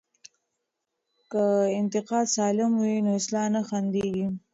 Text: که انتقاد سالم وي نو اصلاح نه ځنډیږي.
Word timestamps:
که 1.31 1.43
انتقاد 1.79 2.25
سالم 2.35 2.71
وي 2.83 2.95
نو 3.05 3.11
اصلاح 3.19 3.45
نه 3.53 3.61
ځنډیږي. 3.69 4.27